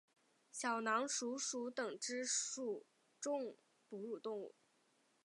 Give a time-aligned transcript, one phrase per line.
[0.51, 2.87] 小囊鼠属等之数
[3.19, 3.55] 种
[3.87, 4.55] 哺乳动物。